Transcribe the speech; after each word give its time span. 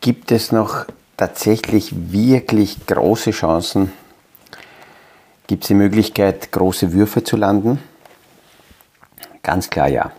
Gibt 0.00 0.32
es 0.32 0.50
noch 0.50 0.86
tatsächlich 1.18 1.92
wirklich 1.92 2.86
große 2.86 3.32
Chancen? 3.32 3.92
Gibt 5.46 5.64
es 5.64 5.68
die 5.68 5.74
Möglichkeit, 5.74 6.52
große 6.52 6.94
Würfe 6.94 7.22
zu 7.22 7.36
landen? 7.36 7.78
Ganz 9.42 9.68
klar 9.68 9.88
ja. 9.88 10.12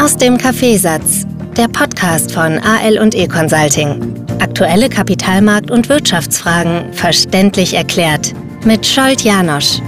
Aus 0.00 0.16
dem 0.16 0.38
Kaffeesatz, 0.38 1.26
der 1.56 1.66
Podcast 1.66 2.32
von 2.32 2.58
AL 2.58 2.98
und 2.98 3.16
E 3.16 3.26
Consulting. 3.26 4.24
Aktuelle 4.38 4.88
Kapitalmarkt- 4.88 5.72
und 5.72 5.88
Wirtschaftsfragen 5.88 6.92
verständlich 6.92 7.74
erklärt 7.74 8.32
mit 8.64 8.86
Scholt 8.86 9.22
Janosch. 9.22 9.80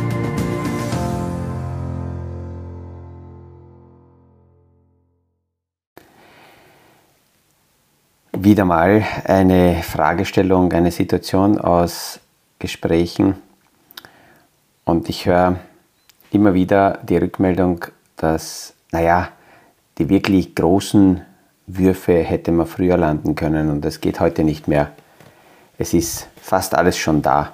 Wieder 8.43 8.65
mal 8.65 9.05
eine 9.25 9.83
Fragestellung, 9.83 10.73
eine 10.73 10.91
Situation 10.91 11.59
aus 11.59 12.21
Gesprächen 12.59 13.35
und 14.85 15.11
ich 15.11 15.27
höre 15.27 15.57
immer 16.31 16.55
wieder 16.55 17.01
die 17.03 17.19
Rückmeldung, 17.19 17.85
dass, 18.17 18.73
naja, 18.93 19.29
die 19.99 20.09
wirklich 20.09 20.55
großen 20.55 21.21
Würfe 21.67 22.15
hätte 22.15 22.51
man 22.51 22.67
früher 22.67 22.97
landen 22.97 23.35
können 23.35 23.69
und 23.69 23.85
das 23.85 24.01
geht 24.01 24.21
heute 24.21 24.43
nicht 24.43 24.69
mehr. 24.69 24.93
Es 25.77 25.93
ist 25.93 26.27
fast 26.41 26.75
alles 26.75 26.97
schon 26.97 27.21
da 27.21 27.53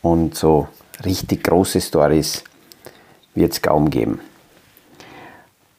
und 0.00 0.34
so 0.34 0.66
richtig 1.04 1.44
große 1.44 1.80
Stories 1.82 2.42
wird 3.34 3.52
es 3.52 3.60
kaum 3.60 3.90
geben. 3.90 4.20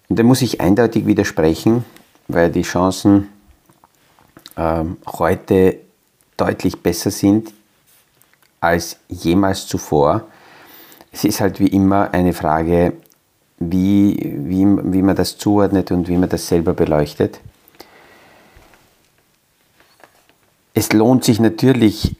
Und 0.09 0.19
da 0.19 0.23
muss 0.23 0.43
ich 0.43 0.61
eindeutig 0.61 1.07
widersprechen, 1.07 1.85
weil 2.27 2.51
die 2.51 2.61
Chancen 2.61 3.29
ähm, 4.57 4.97
heute 5.05 5.79
deutlich 6.37 6.81
besser 6.81 7.11
sind 7.11 7.53
als 8.59 8.97
jemals 9.09 9.67
zuvor. 9.67 10.27
Es 11.11 11.23
ist 11.25 11.41
halt 11.41 11.59
wie 11.59 11.67
immer 11.67 12.13
eine 12.13 12.33
Frage, 12.33 12.93
wie, 13.59 14.17
wie, 14.45 14.65
wie 14.65 15.01
man 15.01 15.15
das 15.15 15.37
zuordnet 15.37 15.91
und 15.91 16.07
wie 16.07 16.17
man 16.17 16.29
das 16.29 16.47
selber 16.47 16.73
beleuchtet. 16.73 17.39
Es 20.73 20.91
lohnt 20.91 21.23
sich 21.23 21.39
natürlich, 21.39 22.15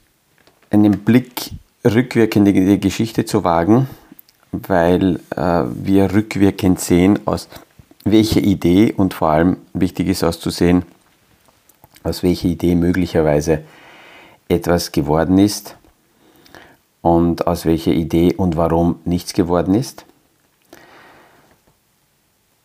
einen 0.69 0.99
Blick 0.99 1.51
rückwirkend 1.85 2.47
in 2.47 2.67
die 2.67 2.79
Geschichte 2.79 3.25
zu 3.25 3.43
wagen, 3.43 3.87
weil 4.51 5.19
äh, 5.35 5.63
wir 5.65 6.13
rückwirkend 6.13 6.79
sehen, 6.79 7.19
aus 7.25 7.47
welcher 8.03 8.41
Idee 8.41 8.93
und 8.95 9.13
vor 9.13 9.29
allem 9.29 9.57
wichtig 9.73 10.07
ist 10.07 10.23
auszusehen, 10.23 10.83
aus 12.03 12.23
welcher 12.23 12.47
Idee 12.47 12.75
möglicherweise 12.75 13.63
etwas 14.47 14.91
geworden 14.91 15.37
ist 15.37 15.75
und 17.01 17.47
aus 17.47 17.65
welcher 17.65 17.91
Idee 17.91 18.33
und 18.35 18.55
warum 18.55 18.99
nichts 19.05 19.33
geworden 19.33 19.75
ist. 19.75 20.05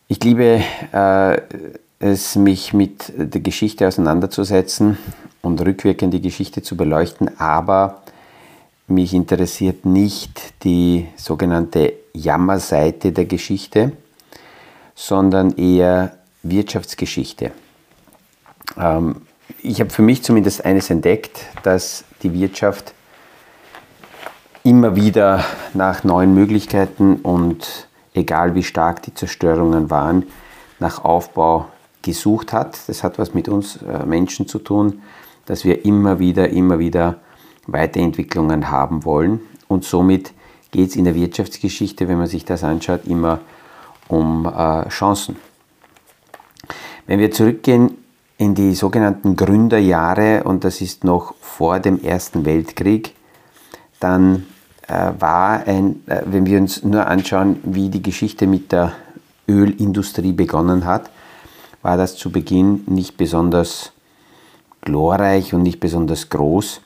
Ich 0.09 0.22
liebe 0.25 0.62
äh, 0.92 1.41
es, 1.98 2.36
mich 2.36 2.72
mit 2.72 3.12
der 3.16 3.41
Geschichte 3.41 3.86
auseinanderzusetzen 3.86 4.97
und 5.42 5.61
rückwirkend 5.61 6.14
die 6.14 6.22
Geschichte 6.22 6.62
zu 6.62 6.77
beleuchten, 6.77 7.39
aber 7.39 8.03
mich 8.86 9.12
interessiert 9.12 9.84
nicht 9.84 10.64
die 10.64 11.06
sogenannte 11.16 11.92
Jammerseite 12.14 13.12
der 13.12 13.27
Geschichte, 13.27 13.92
sondern 14.94 15.56
eher 15.56 16.16
Wirtschaftsgeschichte. 16.42 17.53
Ähm, 18.78 19.16
ich 19.62 19.80
habe 19.80 19.91
für 19.91 20.02
mich 20.02 20.22
zumindest 20.22 20.64
eines 20.64 20.91
entdeckt, 20.91 21.46
dass 21.62 22.04
die 22.22 22.32
Wirtschaft 22.32 22.94
immer 24.64 24.96
wieder 24.96 25.44
nach 25.74 26.04
neuen 26.04 26.34
Möglichkeiten 26.34 27.16
und 27.16 27.88
egal 28.14 28.54
wie 28.54 28.62
stark 28.62 29.02
die 29.02 29.14
Zerstörungen 29.14 29.91
waren, 29.91 30.26
nach 30.78 31.04
Aufbau 31.04 31.66
gesucht 32.02 32.52
hat. 32.52 32.78
Das 32.88 33.02
hat 33.02 33.19
was 33.19 33.34
mit 33.34 33.48
uns 33.48 33.76
äh, 33.82 34.04
Menschen 34.04 34.46
zu 34.46 34.58
tun, 34.58 35.02
dass 35.46 35.64
wir 35.64 35.84
immer 35.84 36.19
wieder, 36.19 36.48
immer 36.50 36.78
wieder 36.78 37.16
Weiterentwicklungen 37.66 38.70
haben 38.70 39.04
wollen. 39.04 39.40
Und 39.66 39.84
somit 39.84 40.32
geht 40.70 40.90
es 40.90 40.96
in 40.96 41.04
der 41.04 41.14
Wirtschaftsgeschichte, 41.14 42.08
wenn 42.08 42.19
man 42.19 42.26
sich 42.26 42.44
das 42.44 42.64
anschaut, 42.64 43.06
immer 43.06 43.40
um 44.08 44.46
äh, 44.46 44.88
Chancen. 44.88 45.36
Wenn 47.06 47.19
wir 47.19 47.30
zurückgehen 47.30 47.96
in 48.38 48.54
die 48.54 48.75
sogenannten 48.75 49.37
Gründerjahre, 49.37 50.44
und 50.44 50.65
das 50.65 50.81
ist 50.81 51.04
noch 51.04 51.34
vor 51.41 51.81
dem 51.81 52.03
Ersten 52.03 52.44
Weltkrieg, 52.44 53.15
dann 53.99 54.47
äh, 54.87 55.10
war 55.19 55.66
ein, 55.66 56.03
äh, 56.06 56.22
wenn 56.25 56.47
wir 56.47 56.59
uns 56.60 56.84
nur 56.84 57.06
anschauen, 57.09 57.60
wie 57.65 57.91
die 57.91 58.03
Geschichte 58.03 58.47
mit 58.47 58.71
der 58.71 58.93
Ölindustrie 59.49 60.32
begonnen 60.32 60.84
hat, 60.84 61.10
war 61.82 61.97
das 61.97 62.16
zu 62.16 62.31
Beginn 62.31 62.84
nicht 62.87 63.16
besonders 63.16 63.93
glorreich 64.82 65.53
und 65.53 65.62
nicht 65.62 65.81
besonders 65.81 66.28
groß. 66.28 66.81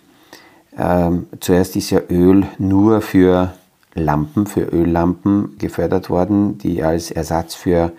Ähm, 0.78 1.26
zuerst 1.40 1.76
ist 1.76 1.90
ja 1.90 2.00
Öl 2.08 2.46
nur 2.58 3.02
für 3.02 3.52
Lampen, 3.94 4.46
für 4.46 4.62
Öllampen 4.62 5.58
gefördert 5.58 6.08
worden, 6.08 6.56
die 6.56 6.82
als 6.82 7.10
Ersatz 7.10 7.54
für 7.54 7.92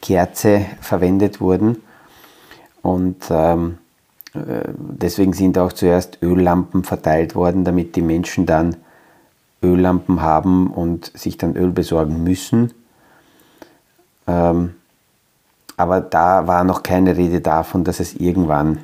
Kerze 0.00 0.64
verwendet 0.80 1.42
wurden. 1.42 1.82
Und 2.84 3.16
ähm, 3.30 3.78
äh, 4.34 4.68
deswegen 4.76 5.32
sind 5.32 5.56
auch 5.56 5.72
zuerst 5.72 6.18
Öllampen 6.22 6.84
verteilt 6.84 7.34
worden, 7.34 7.64
damit 7.64 7.96
die 7.96 8.02
Menschen 8.02 8.44
dann 8.44 8.76
Öllampen 9.62 10.20
haben 10.20 10.70
und 10.70 11.10
sich 11.14 11.38
dann 11.38 11.56
Öl 11.56 11.70
besorgen 11.70 12.22
müssen. 12.22 12.74
Ähm, 14.26 14.74
aber 15.78 16.02
da 16.02 16.46
war 16.46 16.62
noch 16.62 16.82
keine 16.82 17.16
Rede 17.16 17.40
davon, 17.40 17.84
dass 17.84 18.00
es 18.00 18.12
irgendwann 18.16 18.80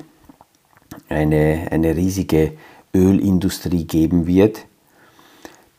eine, 1.07 1.67
eine 1.69 1.95
riesige 1.95 2.53
Ölindustrie 2.95 3.85
geben 3.85 4.25
wird. 4.25 4.65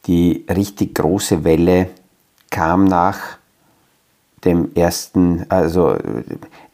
Die 0.07 0.47
richtig 0.49 0.95
große 0.95 1.43
Welle 1.43 1.91
kam 2.51 2.85
nach 2.85 3.19
dem 4.45 4.75
ersten, 4.77 5.45
also 5.49 5.97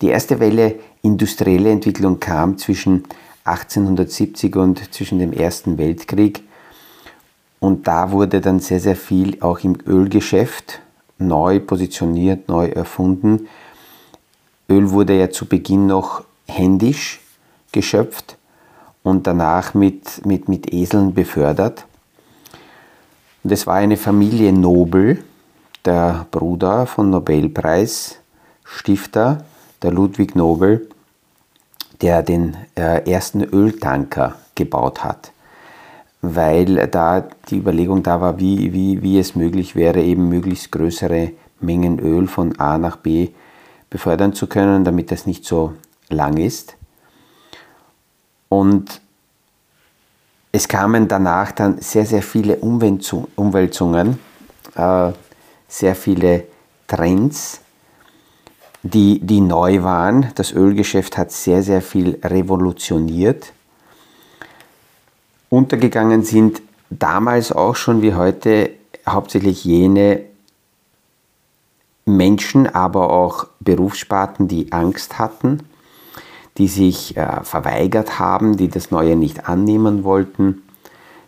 die 0.02 0.08
erste 0.08 0.40
Welle 0.40 0.76
industrielle 1.02 1.70
Entwicklung 1.70 2.20
kam 2.20 2.58
zwischen 2.58 3.04
1870 3.44 4.56
und 4.56 4.94
zwischen 4.94 5.18
dem 5.18 5.32
Ersten 5.32 5.78
Weltkrieg. 5.78 6.42
Und 7.60 7.88
da 7.88 8.12
wurde 8.12 8.40
dann 8.40 8.60
sehr, 8.60 8.80
sehr 8.80 8.96
viel 8.96 9.38
auch 9.40 9.60
im 9.60 9.76
Ölgeschäft 9.86 10.80
neu 11.18 11.60
positioniert, 11.60 12.48
neu 12.48 12.68
erfunden. 12.68 13.48
Öl 14.68 14.90
wurde 14.90 15.18
ja 15.18 15.30
zu 15.30 15.46
Beginn 15.46 15.86
noch 15.86 16.24
händisch 16.46 17.20
geschöpft 17.72 18.36
und 19.02 19.26
danach 19.26 19.74
mit, 19.74 20.24
mit, 20.24 20.48
mit 20.48 20.72
Eseln 20.72 21.12
befördert. 21.14 21.84
Und 23.42 23.50
es 23.52 23.66
war 23.66 23.74
eine 23.76 23.96
Familie 23.96 24.52
Nobel, 24.52 25.24
der 25.84 26.26
Bruder 26.30 26.86
von 26.86 27.10
Nobelpreisstifter, 27.10 29.44
der 29.82 29.92
Ludwig 29.92 30.34
Nobel, 30.34 30.88
der 32.00 32.22
den 32.22 32.56
äh, 32.76 33.10
ersten 33.10 33.42
Öltanker 33.42 34.36
gebaut 34.54 35.04
hat, 35.04 35.32
weil 36.22 36.86
da 36.88 37.28
die 37.48 37.58
Überlegung 37.58 38.02
da 38.02 38.20
war, 38.20 38.38
wie, 38.38 38.72
wie, 38.72 39.02
wie 39.02 39.18
es 39.18 39.34
möglich 39.34 39.76
wäre, 39.76 40.00
eben 40.02 40.28
möglichst 40.28 40.72
größere 40.72 41.32
Mengen 41.60 41.98
Öl 41.98 42.26
von 42.28 42.58
A 42.60 42.78
nach 42.78 42.96
B 42.96 43.30
befördern 43.90 44.32
zu 44.32 44.46
können, 44.46 44.84
damit 44.84 45.10
das 45.10 45.26
nicht 45.26 45.44
so 45.44 45.74
lang 46.08 46.36
ist. 46.36 46.76
Und 48.48 49.00
es 50.52 50.68
kamen 50.68 51.08
danach 51.08 51.52
dann 51.52 51.80
sehr, 51.80 52.06
sehr 52.06 52.22
viele 52.22 52.56
Umwälzungen, 52.56 54.18
äh, 54.74 55.12
sehr 55.68 55.94
viele 55.94 56.44
Trends, 56.86 57.60
die, 58.82 59.20
die 59.20 59.40
neu 59.40 59.82
waren. 59.82 60.30
Das 60.34 60.52
Ölgeschäft 60.52 61.18
hat 61.18 61.32
sehr, 61.32 61.62
sehr 61.62 61.82
viel 61.82 62.18
revolutioniert. 62.22 63.52
Untergegangen 65.48 66.22
sind 66.24 66.62
damals 66.90 67.52
auch 67.52 67.76
schon 67.76 68.02
wie 68.02 68.14
heute 68.14 68.70
hauptsächlich 69.06 69.64
jene 69.64 70.22
Menschen, 72.04 72.66
aber 72.66 73.10
auch 73.10 73.46
Berufssparten, 73.60 74.48
die 74.48 74.72
Angst 74.72 75.18
hatten, 75.18 75.60
die 76.56 76.68
sich 76.68 77.16
äh, 77.16 77.42
verweigert 77.44 78.18
haben, 78.18 78.56
die 78.56 78.68
das 78.68 78.90
Neue 78.90 79.16
nicht 79.16 79.48
annehmen 79.48 80.04
wollten, 80.04 80.62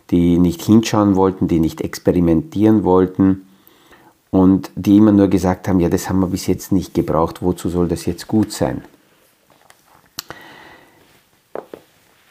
die 0.09 0.37
nicht 0.39 0.61
hinschauen 0.61 1.15
wollten, 1.15 1.47
die 1.47 1.59
nicht 1.59 1.81
experimentieren 1.81 2.83
wollten 2.83 3.45
und 4.31 4.71
die 4.75 4.97
immer 4.97 5.11
nur 5.11 5.27
gesagt 5.27 5.67
haben, 5.67 5.79
ja, 5.79 5.89
das 5.89 6.09
haben 6.09 6.19
wir 6.19 6.27
bis 6.27 6.47
jetzt 6.47 6.71
nicht 6.71 6.93
gebraucht, 6.93 7.41
wozu 7.41 7.69
soll 7.69 7.87
das 7.87 8.05
jetzt 8.05 8.27
gut 8.27 8.51
sein? 8.51 8.81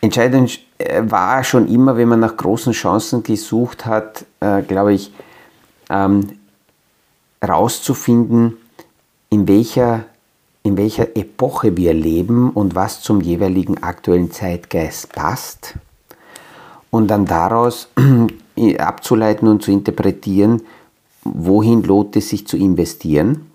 entscheidend 0.00 0.60
äh, 0.78 1.02
war 1.04 1.44
schon 1.44 1.68
immer, 1.68 1.96
wenn 1.96 2.08
man 2.08 2.20
nach 2.20 2.36
großen 2.36 2.72
Chancen 2.72 3.22
gesucht 3.22 3.86
hat, 3.86 4.24
äh, 4.40 4.62
glaube 4.62 4.94
ich, 4.94 5.12
ähm, 5.88 6.38
rauszufinden, 7.46 8.56
in 9.30 9.48
welcher, 9.48 10.04
in 10.62 10.76
welcher 10.76 11.16
Epoche 11.16 11.76
wir 11.76 11.94
leben 11.94 12.50
und 12.50 12.74
was 12.74 13.00
zum 13.00 13.20
jeweiligen 13.20 13.82
aktuellen 13.82 14.30
Zeitgeist 14.30 15.12
passt. 15.12 15.74
Und 16.90 17.08
dann 17.08 17.24
daraus 17.24 17.88
abzuleiten 18.78 19.48
und 19.48 19.62
zu 19.62 19.70
interpretieren, 19.70 20.62
wohin 21.24 21.82
lohnt 21.82 22.16
es 22.16 22.28
sich 22.28 22.46
zu 22.46 22.56
investieren, 22.56 23.50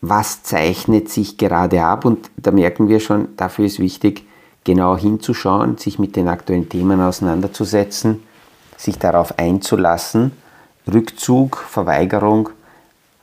was 0.00 0.42
zeichnet 0.42 1.08
sich 1.08 1.38
gerade 1.38 1.82
ab 1.84 2.04
und 2.04 2.30
da 2.36 2.50
merken 2.50 2.88
wir 2.88 3.00
schon, 3.00 3.28
dafür 3.36 3.66
ist 3.66 3.78
wichtig, 3.78 4.24
genau 4.64 4.96
hinzuschauen, 4.96 5.78
sich 5.78 5.98
mit 5.98 6.16
den 6.16 6.28
aktuellen 6.28 6.68
Themen 6.68 7.00
auseinanderzusetzen, 7.00 8.22
sich 8.76 8.98
darauf 8.98 9.38
einzulassen. 9.38 10.32
Rückzug, 10.92 11.58
Verweigerung 11.58 12.50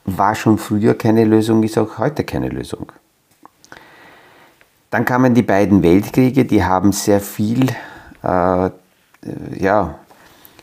war 0.06 0.36
schon 0.36 0.58
früher 0.58 0.94
keine 0.94 1.26
Lösung, 1.26 1.64
ist 1.64 1.78
auch 1.78 1.98
heute 1.98 2.24
keine 2.24 2.50
Lösung. 2.50 2.92
Dann 4.90 5.06
kamen 5.06 5.34
die 5.34 5.44
beiden 5.44 5.84
Weltkriege, 5.84 6.46
die 6.46 6.64
haben 6.64 6.94
sehr 6.94 7.20
viel 7.20 7.68
äh, 8.24 8.70
ja, 9.58 9.96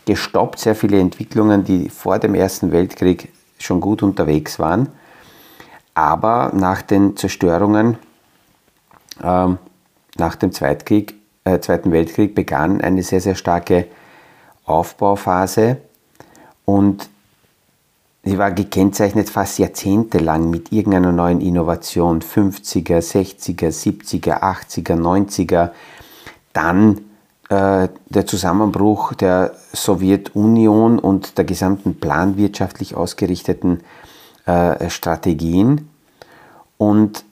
gestoppt, 0.06 0.58
sehr 0.58 0.74
viele 0.74 0.98
Entwicklungen, 0.98 1.64
die 1.64 1.90
vor 1.90 2.18
dem 2.18 2.34
Ersten 2.34 2.72
Weltkrieg 2.72 3.28
schon 3.58 3.80
gut 3.80 4.02
unterwegs 4.02 4.58
waren. 4.58 4.88
Aber 5.94 6.52
nach 6.54 6.82
den 6.82 7.16
Zerstörungen 7.16 7.98
äh, 9.22 9.48
nach 10.18 10.36
dem 10.36 10.52
Zweitkrieg, 10.52 11.14
äh, 11.44 11.60
Zweiten 11.60 11.92
Weltkrieg 11.92 12.34
begann 12.34 12.80
eine 12.80 13.02
sehr, 13.02 13.20
sehr 13.20 13.34
starke 13.34 13.86
Aufbauphase 14.64 15.78
und 16.64 17.08
sie 18.24 18.38
war 18.38 18.50
gekennzeichnet 18.50 19.30
fast 19.30 19.58
jahrzehntelang 19.58 20.50
mit 20.50 20.72
irgendeiner 20.72 21.12
neuen 21.12 21.40
Innovation, 21.40 22.20
50er, 22.20 22.98
60er, 22.98 23.68
70er, 23.68 24.42
80er, 24.42 24.96
90er. 24.96 25.70
Dann 26.52 27.05
äh, 27.48 27.88
der 28.08 28.26
Zusammenbruch 28.26 29.14
der 29.14 29.54
Sowjetunion 29.72 30.98
und 30.98 31.38
der 31.38 31.44
gesamten 31.44 31.98
planwirtschaftlich 32.00 32.96
ausgerichteten 32.96 33.80
äh, 34.46 34.90
Strategien. 34.90 35.88
Und 36.76 37.24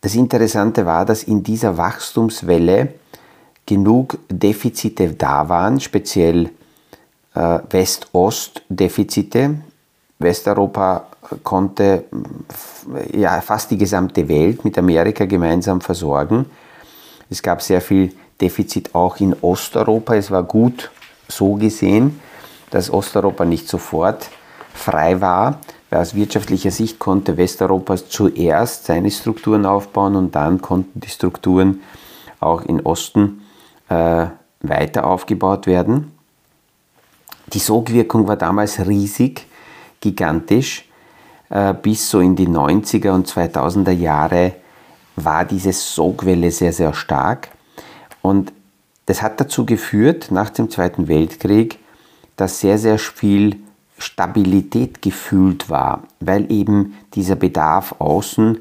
das 0.00 0.14
Interessante 0.14 0.86
war, 0.86 1.04
dass 1.04 1.24
in 1.24 1.42
dieser 1.42 1.76
Wachstumswelle 1.76 2.94
genug 3.66 4.18
Defizite 4.28 5.10
da 5.14 5.48
waren, 5.48 5.80
speziell 5.80 6.50
äh, 7.34 7.58
West-Ost-Defizite. 7.70 9.56
Westeuropa 10.20 11.06
konnte 11.42 12.04
ja, 13.12 13.40
fast 13.40 13.70
die 13.70 13.78
gesamte 13.78 14.28
Welt 14.28 14.64
mit 14.64 14.78
Amerika 14.78 15.26
gemeinsam 15.26 15.80
versorgen. 15.80 16.46
Es 17.30 17.42
gab 17.42 17.62
sehr 17.62 17.80
viel 17.80 18.12
Defizit 18.40 18.94
auch 18.94 19.18
in 19.20 19.34
Osteuropa. 19.40 20.14
Es 20.14 20.30
war 20.30 20.42
gut 20.42 20.90
so 21.28 21.54
gesehen, 21.54 22.20
dass 22.70 22.92
Osteuropa 22.92 23.44
nicht 23.44 23.68
sofort 23.68 24.30
frei 24.74 25.20
war, 25.20 25.60
weil 25.90 26.00
aus 26.00 26.14
wirtschaftlicher 26.14 26.70
Sicht 26.70 26.98
konnte 26.98 27.36
Westeuropa 27.36 27.96
zuerst 27.96 28.86
seine 28.86 29.10
Strukturen 29.10 29.66
aufbauen 29.66 30.16
und 30.16 30.34
dann 30.34 30.60
konnten 30.60 31.00
die 31.00 31.08
Strukturen 31.08 31.80
auch 32.40 32.62
im 32.62 32.84
Osten 32.84 33.42
äh, 33.88 34.26
weiter 34.60 35.06
aufgebaut 35.06 35.66
werden. 35.66 36.12
Die 37.52 37.58
Sogwirkung 37.58 38.28
war 38.28 38.36
damals 38.36 38.86
riesig, 38.86 39.46
gigantisch. 40.00 40.84
Äh, 41.50 41.74
bis 41.74 42.10
so 42.10 42.20
in 42.20 42.36
die 42.36 42.48
90er 42.48 43.10
und 43.10 43.26
2000er 43.26 43.92
Jahre 43.92 44.52
war 45.16 45.44
diese 45.44 45.72
Sogwelle 45.72 46.50
sehr, 46.50 46.72
sehr 46.72 46.92
stark. 46.92 47.48
Und 48.22 48.52
das 49.06 49.22
hat 49.22 49.40
dazu 49.40 49.64
geführt, 49.64 50.30
nach 50.30 50.50
dem 50.50 50.70
Zweiten 50.70 51.08
Weltkrieg, 51.08 51.78
dass 52.36 52.60
sehr, 52.60 52.78
sehr 52.78 52.98
viel 52.98 53.56
Stabilität 53.98 55.02
gefühlt 55.02 55.70
war, 55.70 56.04
weil 56.20 56.50
eben 56.52 56.94
dieser 57.14 57.36
Bedarf 57.36 57.94
außen 57.98 58.58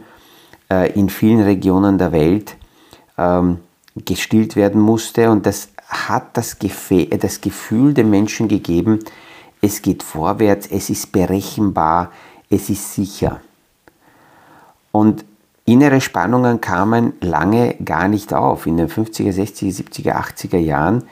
äh, 0.72 0.92
in 0.94 1.10
vielen 1.10 1.42
Regionen 1.42 1.98
der 1.98 2.12
Welt 2.12 2.56
ähm, 3.18 3.60
gestillt 3.96 4.56
werden 4.56 4.82
musste 4.82 5.30
und 5.30 5.46
das 5.46 5.70
hat 5.88 6.36
das, 6.38 6.60
Gefe 6.60 7.06
das 7.06 7.42
Gefühl 7.42 7.94
den 7.94 8.10
Menschen 8.10 8.48
gegeben, 8.48 9.00
es 9.62 9.82
geht 9.82 10.04
vorwärts, 10.04 10.68
es 10.68 10.90
ist 10.90 11.12
berechenbar, 11.12 12.12
es 12.50 12.70
ist 12.70 12.94
sicher. 12.94 13.42
Und 14.92 15.26
innere 15.68 16.00
Spannungen 16.00 16.62
kamen 16.62 17.14
lange 17.20 17.76
gar 17.84 18.08
nicht 18.08 18.34
auf, 18.34 18.66
in 18.66 18.78
den 18.78 18.88
50er, 18.88 19.34
60er, 19.34 19.76
70er, 19.76 20.14
80er 20.16 20.58
Jahren, 20.58 21.04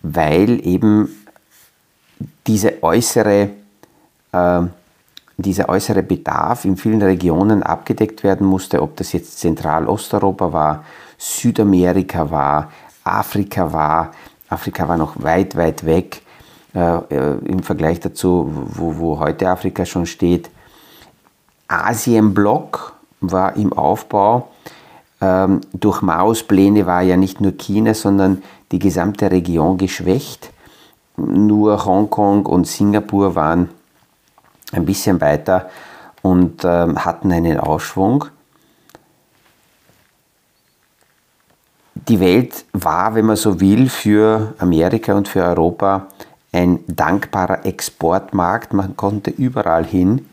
weil 0.00 0.66
eben 0.66 1.08
diese 2.46 2.82
äußere, 2.82 3.50
äh, 4.32 4.60
dieser 5.36 5.68
äußere 5.68 6.02
Bedarf 6.02 6.64
in 6.64 6.78
vielen 6.78 7.02
Regionen 7.02 7.62
abgedeckt 7.62 8.24
werden 8.24 8.46
musste, 8.46 8.80
ob 8.80 8.96
das 8.96 9.12
jetzt 9.12 9.38
Zentralosteuropa 9.38 10.52
war, 10.52 10.84
Südamerika 11.18 12.30
war, 12.30 12.72
Afrika 13.04 13.72
war. 13.72 14.12
Afrika 14.48 14.88
war 14.88 14.96
noch 14.96 15.22
weit, 15.22 15.54
weit 15.54 15.84
weg 15.84 16.22
äh, 16.74 16.96
äh, 16.96 17.38
im 17.44 17.62
Vergleich 17.62 18.00
dazu, 18.00 18.50
wo, 18.68 18.96
wo 18.96 19.18
heute 19.18 19.50
Afrika 19.50 19.84
schon 19.84 20.06
steht. 20.06 20.48
Asienblock 21.68 22.91
war 23.22 23.56
im 23.56 23.72
Aufbau. 23.72 24.48
Ähm, 25.20 25.60
durch 25.72 26.02
Maos 26.02 26.42
Pläne 26.42 26.86
war 26.86 27.02
ja 27.02 27.16
nicht 27.16 27.40
nur 27.40 27.52
China, 27.52 27.94
sondern 27.94 28.42
die 28.72 28.78
gesamte 28.78 29.30
Region 29.30 29.78
geschwächt. 29.78 30.50
Nur 31.16 31.84
Hongkong 31.84 32.46
und 32.46 32.66
Singapur 32.66 33.34
waren 33.34 33.68
ein 34.72 34.84
bisschen 34.84 35.20
weiter 35.20 35.70
und 36.22 36.64
ähm, 36.64 37.04
hatten 37.04 37.32
einen 37.32 37.58
Aufschwung. 37.58 38.24
Die 42.08 42.18
Welt 42.18 42.64
war, 42.72 43.14
wenn 43.14 43.26
man 43.26 43.36
so 43.36 43.60
will, 43.60 43.88
für 43.88 44.54
Amerika 44.58 45.14
und 45.14 45.28
für 45.28 45.44
Europa 45.44 46.08
ein 46.50 46.80
dankbarer 46.88 47.64
Exportmarkt. 47.64 48.72
Man 48.72 48.96
konnte 48.96 49.30
überall 49.30 49.84
hin. 49.84 50.26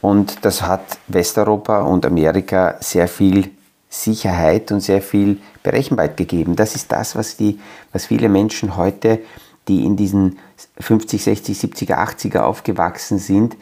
Und 0.00 0.44
das 0.44 0.62
hat 0.62 0.98
Westeuropa 1.08 1.82
und 1.82 2.06
Amerika 2.06 2.76
sehr 2.80 3.08
viel 3.08 3.50
Sicherheit 3.88 4.70
und 4.70 4.80
sehr 4.80 5.02
viel 5.02 5.38
Berechenbarkeit 5.62 6.16
gegeben. 6.16 6.56
Das 6.56 6.74
ist 6.74 6.92
das, 6.92 7.16
was, 7.16 7.36
die, 7.36 7.58
was 7.92 8.06
viele 8.06 8.28
Menschen 8.28 8.76
heute 8.76 9.20
die 9.68 9.84
in 9.84 9.96
diesen 9.96 10.38
50, 10.80 11.22
60, 11.22 11.58
70er, 11.58 11.98
80er 11.98 12.40
aufgewachsen 12.40 13.18
sind, 13.18 13.56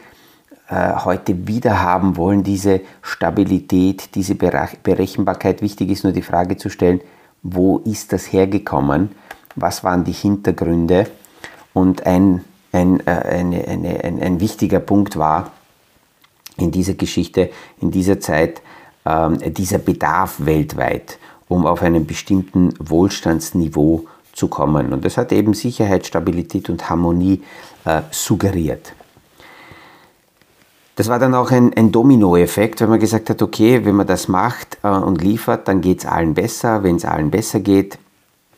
äh, 0.69 0.95
heute 1.05 1.47
wieder 1.47 1.83
haben 1.83 2.17
wollen, 2.17 2.43
diese 2.43 2.81
Stabilität, 3.03 4.15
diese 4.15 4.35
Berechenbarkeit. 4.35 5.63
Wichtig 5.63 5.91
ist 5.91 6.05
nur 6.05 6.13
die 6.13 6.23
Frage 6.23 6.57
zu 6.57 6.71
stellen, 6.71 7.01
wo 7.43 7.79
ist 7.79 8.13
das 8.13 8.33
hergekommen? 8.33 9.11
Was 9.57 9.85
waren 9.85 10.05
die 10.05 10.13
Hintergründe? 10.13 11.07
Und 11.73 12.07
ein, 12.07 12.45
ein, 12.73 13.01
äh, 13.07 13.11
eine, 13.11 13.65
eine, 13.67 14.05
ein, 14.05 14.23
ein 14.23 14.41
wichtiger 14.41 14.81
Punkt 14.81 15.17
war 15.17 15.53
in 16.59 16.71
dieser 16.71 16.95
Geschichte, 16.95 17.51
in 17.81 17.91
dieser 17.91 18.21
Zeit, 18.21 18.63
ähm, 19.05 19.39
dieser 19.55 19.79
Bedarf 19.79 20.37
weltweit, 20.45 21.19
um 21.49 21.67
auf 21.67 21.83
einem 21.83 22.07
bestimmten 22.07 22.75
Wohlstandsniveau 22.79 24.07
zu 24.33 24.49
kommen. 24.49 24.93
Und 24.93 25.05
das 25.05 25.17
hat 25.17 25.33
eben 25.33 25.55
Sicherheit, 25.55 26.07
Stabilität 26.07 26.69
und 26.69 26.89
Harmonie 26.91 27.43
äh, 27.85 28.03
suggeriert. 28.11 28.93
Das 30.97 31.09
war 31.09 31.19
dann 31.19 31.35
auch 31.35 31.51
ein, 31.51 31.75
ein 31.75 31.93
Dominoeffekt, 31.93 32.81
wenn 32.81 32.89
man 32.89 33.01
gesagt 33.01 33.29
hat, 33.29 33.43
okay, 33.43 33.85
wenn 33.85 33.95
man 33.95 34.07
das 34.07 34.29
macht 34.29 34.79
äh, 34.83 34.89
und 34.89 35.23
liefert, 35.23 35.69
dann 35.69 35.83
geht 35.83 36.01
es 36.01 36.07
allen 36.07 36.35
besser. 36.35 36.83
Wenn 36.83 36.97
es 36.97 37.05
allen 37.05 37.31
besser 37.31 37.61
geht, 37.61 37.99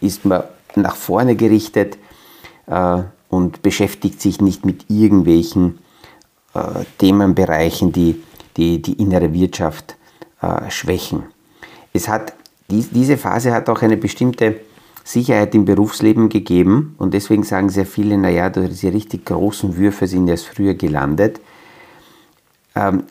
ist 0.00 0.24
man 0.24 0.44
nach 0.76 0.94
vorne 0.94 1.34
gerichtet 1.34 1.98
äh, 2.66 3.02
und 3.28 3.62
beschäftigt 3.62 4.20
sich 4.20 4.40
nicht 4.40 4.64
mit 4.64 4.88
irgendwelchen 4.88 5.78
Themenbereichen, 6.98 7.92
die, 7.92 8.22
die 8.56 8.80
die 8.82 8.94
innere 8.94 9.32
Wirtschaft 9.32 9.96
äh, 10.40 10.70
schwächen. 10.70 11.24
Es 11.92 12.08
hat, 12.08 12.32
dies, 12.70 12.90
diese 12.90 13.16
Phase 13.16 13.52
hat 13.52 13.68
auch 13.68 13.82
eine 13.82 13.96
bestimmte 13.96 14.60
Sicherheit 15.04 15.54
im 15.54 15.64
Berufsleben 15.64 16.28
gegeben 16.28 16.94
und 16.98 17.14
deswegen 17.14 17.42
sagen 17.42 17.70
sehr 17.70 17.86
viele, 17.86 18.18
naja, 18.18 18.50
diese 18.50 18.92
richtig 18.92 19.24
großen 19.24 19.76
Würfe 19.76 20.06
sind 20.06 20.28
erst 20.28 20.46
früher 20.46 20.74
gelandet. 20.74 21.40
Ähm, 22.74 23.04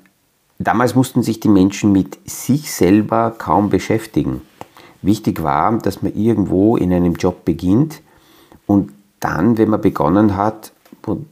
damals 0.59 0.93
mussten 0.93 1.23
sich 1.23 1.39
die 1.39 1.49
Menschen 1.49 1.91
mit 1.91 2.19
sich 2.29 2.71
selber 2.71 3.33
kaum 3.37 3.69
beschäftigen, 3.69 4.41
Wichtig 5.01 5.43
war, 5.43 5.77
dass 5.77 6.01
man 6.01 6.15
irgendwo 6.15 6.75
in 6.75 6.91
einem 6.91 7.13
Job 7.13 7.45
beginnt 7.45 8.01
und 8.65 8.91
dann, 9.19 9.57
wenn 9.57 9.69
man 9.69 9.81
begonnen 9.81 10.35
hat 10.35 10.71
und 11.05 11.27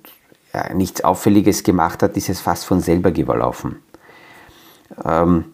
ja, 0.55 0.74
nichts 0.74 1.03
Auffälliges 1.03 1.63
gemacht 1.63 2.01
hat, 2.01 2.15
ist 2.15 2.29
es 2.29 2.39
fast 2.39 2.65
von 2.65 2.79
selber 2.79 3.12
gelaufen. 3.12 3.79
Ähm, 5.03 5.45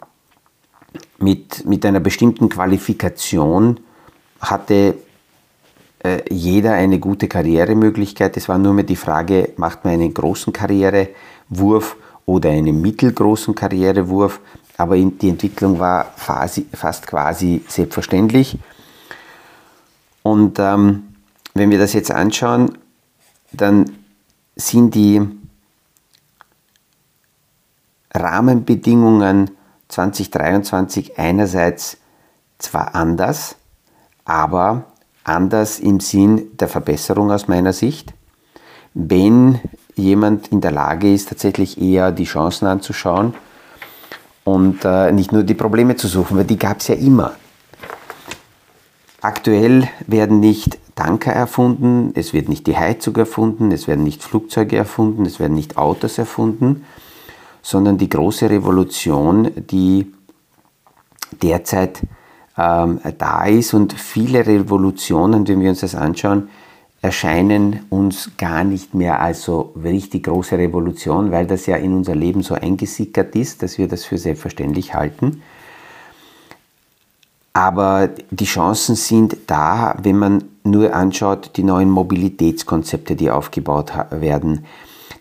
mit, 1.18 1.66
mit 1.66 1.86
einer 1.86 2.00
bestimmten 2.00 2.50
Qualifikation 2.50 3.80
hatte 4.40 4.96
äh, 6.04 6.22
jeder 6.30 6.74
eine 6.74 7.00
gute 7.00 7.28
Karrieremöglichkeit. 7.28 8.38
Es 8.38 8.48
war 8.48 8.60
nur 8.60 8.74
mehr 8.74 8.84
die 8.84 8.96
Frage, 8.96 9.54
macht 9.58 9.86
man 9.86 9.96
einen 9.96 10.14
großen 10.14 10.54
Karrierewurf 10.54 11.96
oder 12.28 12.52
einen 12.52 12.80
mittelgroßen 12.82 13.56
Karrierewurf. 13.56 14.40
Aber 14.78 14.98
die 14.98 15.30
Entwicklung 15.30 15.80
war 15.80 16.14
fast, 16.16 16.62
fast 16.74 17.08
quasi 17.08 17.64
selbstverständlich. 17.68 18.58
Und 20.22 20.60
ähm, 20.60 21.04
wenn 21.56 21.72
wir 21.72 21.80
das 21.80 21.94
jetzt 21.94 22.12
anschauen, 22.12 22.78
dann 23.52 24.01
sind 24.68 24.96
die 24.96 25.22
Rahmenbedingungen 28.14 29.52
2023 29.88 31.18
einerseits 31.18 31.98
zwar 32.58 32.96
anders, 32.96 33.56
aber 34.26 34.86
anders 35.24 35.80
im 35.80 36.00
Sinn 36.00 36.58
der 36.58 36.68
Verbesserung 36.68 37.32
aus 37.32 37.48
meiner 37.48 37.74
Sicht. 37.74 38.14
Wenn 38.94 39.60
jemand 39.96 40.50
in 40.50 40.62
der 40.62 40.72
Lage 40.72 41.14
ist, 41.14 41.30
tatsächlich 41.30 41.82
eher 41.82 42.12
die 42.12 42.26
Chancen 42.26 42.68
anzuschauen 42.68 43.34
und 44.44 44.84
äh, 44.84 45.12
nicht 45.12 45.32
nur 45.32 45.44
die 45.44 45.54
Probleme 45.54 45.96
zu 45.96 46.08
suchen, 46.08 46.38
weil 46.38 46.46
die 46.46 46.58
gab 46.58 46.80
es 46.80 46.88
ja 46.88 46.96
immer. 46.96 47.34
Aktuell 49.22 49.88
werden 50.08 50.40
nicht 50.40 50.80
Tanker 50.96 51.32
erfunden, 51.32 52.12
es 52.16 52.34
wird 52.34 52.50
nicht 52.50 52.68
die 52.68 52.78
Heizung 52.78 53.16
erfunden, 53.16 53.72
es 53.72 53.88
werden 53.88 54.04
nicht 54.04 54.24
Flugzeuge 54.24 54.78
erfunden, 54.78 55.26
es 55.26 55.40
werden 55.40 55.56
nicht 55.56 55.78
Autos 55.78 56.18
erfunden, 56.18 56.86
sondern 57.62 57.98
die 57.98 58.10
große 58.10 58.50
Revolution, 58.50 59.52
die 59.56 60.12
derzeit 61.42 62.02
ähm, 62.58 63.00
da 63.18 63.46
ist 63.46 63.74
und 63.74 63.94
viele 63.94 64.46
Revolutionen, 64.46 65.48
wenn 65.48 65.62
wir 65.62 65.70
uns 65.70 65.82
das 65.82 65.96
anschauen, 65.96 66.50
erscheinen 67.02 67.86
uns 67.90 68.32
gar 68.38 68.64
nicht 68.64 68.94
mehr 68.94 69.22
als 69.22 69.42
so 69.44 69.74
richtig 69.82 70.26
große 70.26 70.58
Revolution, 70.58 71.32
weil 71.32 71.48
das 71.48 71.66
ja 71.66 71.78
in 71.78 71.96
unser 71.96 72.16
Leben 72.16 72.44
so 72.44 72.54
eingesickert 72.54 73.36
ist, 73.36 73.64
dass 73.64 73.78
wir 73.78 73.88
das 73.88 74.06
für 74.06 74.18
selbstverständlich 74.18 74.94
halten. 74.94 75.42
Aber 77.54 78.10
die 78.30 78.46
Chancen 78.46 78.96
sind 78.96 79.38
da, 79.48 79.96
wenn 80.02 80.18
man 80.18 80.44
nur 80.64 80.94
anschaut, 80.94 81.52
die 81.58 81.64
neuen 81.64 81.90
Mobilitätskonzepte, 81.90 83.16
die 83.16 83.30
aufgebaut 83.30 83.92
werden, 84.10 84.66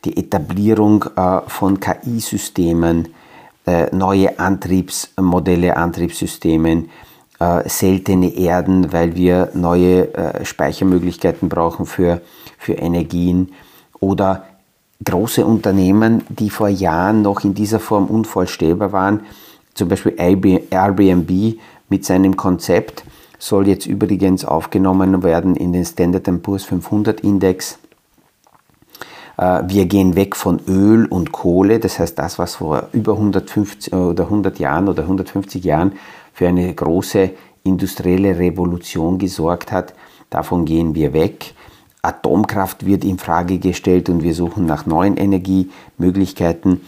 die 0.04 0.16
Etablierung 0.16 1.04
äh, 1.16 1.40
von 1.46 1.80
KI-Systemen, 1.80 3.08
äh, 3.66 3.94
neue 3.94 4.38
Antriebsmodelle, 4.38 5.76
Antriebssystemen, 5.76 6.90
äh, 7.40 7.68
seltene 7.68 8.34
Erden, 8.34 8.92
weil 8.92 9.16
wir 9.16 9.50
neue 9.54 10.08
Speichermöglichkeiten 10.44 11.48
brauchen 11.48 11.86
für, 11.86 12.20
für 12.58 12.74
Energien. 12.74 13.52
Oder 13.98 14.44
große 15.04 15.44
Unternehmen, 15.44 16.22
die 16.28 16.50
vor 16.50 16.68
Jahren 16.68 17.22
noch 17.22 17.44
in 17.44 17.54
dieser 17.54 17.80
Form 17.80 18.06
unvorstellbar 18.06 18.92
waren, 18.92 19.20
zum 19.74 19.88
Beispiel 19.88 20.14
Airbnb 20.16 21.58
mit 21.90 22.06
seinem 22.06 22.36
Konzept, 22.36 23.04
soll 23.38 23.68
jetzt 23.68 23.86
übrigens 23.86 24.44
aufgenommen 24.44 25.22
werden 25.22 25.56
in 25.56 25.72
den 25.72 25.84
Standard 25.84 26.42
Poor's 26.42 26.64
500 26.64 27.20
Index. 27.20 27.78
Äh, 29.36 29.62
wir 29.66 29.86
gehen 29.86 30.14
weg 30.16 30.36
von 30.36 30.60
Öl 30.66 31.06
und 31.06 31.32
Kohle, 31.32 31.80
das 31.80 31.98
heißt 31.98 32.18
das, 32.18 32.38
was 32.38 32.56
vor 32.56 32.88
über 32.92 33.12
150 33.12 33.92
oder 33.92 34.24
100 34.24 34.58
Jahren 34.58 34.88
oder 34.88 35.02
150 35.02 35.64
Jahren 35.64 35.92
für 36.32 36.48
eine 36.48 36.72
große 36.72 37.30
industrielle 37.64 38.38
Revolution 38.38 39.18
gesorgt 39.18 39.72
hat. 39.72 39.94
Davon 40.28 40.64
gehen 40.64 40.94
wir 40.94 41.12
weg. 41.12 41.54
Atomkraft 42.02 42.86
wird 42.86 43.04
in 43.04 43.18
Frage 43.18 43.58
gestellt 43.58 44.08
und 44.08 44.22
wir 44.22 44.34
suchen 44.34 44.64
nach 44.64 44.86
neuen 44.86 45.16
Energiemöglichkeiten. 45.16 46.80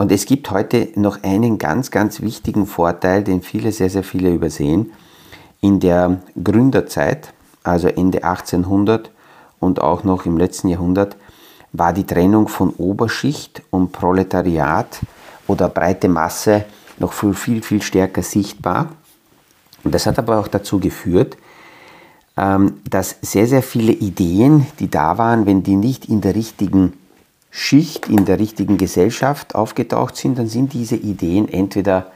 Und 0.00 0.10
es 0.10 0.24
gibt 0.24 0.50
heute 0.50 0.88
noch 0.94 1.22
einen 1.24 1.58
ganz, 1.58 1.90
ganz 1.90 2.22
wichtigen 2.22 2.64
Vorteil, 2.64 3.22
den 3.22 3.42
viele, 3.42 3.70
sehr, 3.70 3.90
sehr 3.90 4.02
viele 4.02 4.32
übersehen. 4.32 4.92
In 5.60 5.78
der 5.78 6.22
Gründerzeit, 6.42 7.34
also 7.64 7.86
Ende 7.88 8.24
1800 8.24 9.10
und 9.58 9.82
auch 9.82 10.02
noch 10.02 10.24
im 10.24 10.38
letzten 10.38 10.68
Jahrhundert, 10.68 11.18
war 11.74 11.92
die 11.92 12.06
Trennung 12.06 12.48
von 12.48 12.70
Oberschicht 12.70 13.60
und 13.68 13.92
Proletariat 13.92 15.00
oder 15.46 15.68
breite 15.68 16.08
Masse 16.08 16.64
noch 16.98 17.12
viel, 17.12 17.34
viel, 17.34 17.62
viel 17.62 17.82
stärker 17.82 18.22
sichtbar. 18.22 18.88
Und 19.84 19.94
das 19.94 20.06
hat 20.06 20.18
aber 20.18 20.38
auch 20.38 20.48
dazu 20.48 20.80
geführt, 20.80 21.36
ähm, 22.38 22.80
dass 22.88 23.16
sehr, 23.20 23.46
sehr 23.46 23.62
viele 23.62 23.92
Ideen, 23.92 24.66
die 24.78 24.88
da 24.88 25.18
waren, 25.18 25.44
wenn 25.44 25.62
die 25.62 25.76
nicht 25.76 26.06
in 26.06 26.22
der 26.22 26.34
richtigen 26.34 26.94
Schicht, 27.50 28.08
in 28.08 28.24
der 28.24 28.38
richtigen 28.38 28.78
Gesellschaft 28.78 29.54
aufgetaucht 29.54 30.16
sind, 30.16 30.38
dann 30.38 30.46
sind 30.46 30.72
diese 30.72 30.96
Ideen 30.96 31.48
entweder 31.48 32.12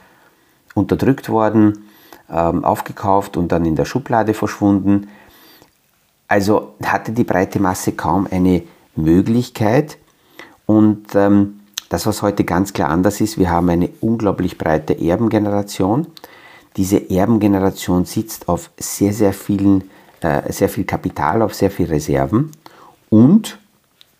unterdrückt 0.73 1.29
worden, 1.29 1.89
ähm, 2.29 2.63
aufgekauft 2.63 3.37
und 3.37 3.51
dann 3.51 3.65
in 3.65 3.75
der 3.75 3.85
Schublade 3.85 4.33
verschwunden. 4.33 5.07
Also 6.27 6.73
hatte 6.83 7.11
die 7.11 7.23
breite 7.23 7.59
Masse 7.59 7.91
kaum 7.91 8.27
eine 8.31 8.63
Möglichkeit. 8.95 9.97
Und 10.65 11.13
ähm, 11.15 11.59
das, 11.89 12.05
was 12.07 12.21
heute 12.21 12.43
ganz 12.43 12.73
klar 12.73 12.89
anders 12.89 13.21
ist, 13.21 13.37
wir 13.37 13.49
haben 13.49 13.69
eine 13.69 13.89
unglaublich 14.01 14.57
breite 14.57 14.99
Erbengeneration. 14.99 16.07
Diese 16.77 17.09
Erbengeneration 17.09 18.05
sitzt 18.05 18.49
auf 18.49 18.71
sehr, 18.77 19.13
sehr, 19.13 19.33
vielen, 19.33 19.89
äh, 20.21 20.51
sehr 20.51 20.69
viel 20.69 20.85
Kapital, 20.85 21.41
auf 21.41 21.53
sehr 21.53 21.71
viel 21.71 21.85
Reserven 21.85 22.51
und 23.09 23.59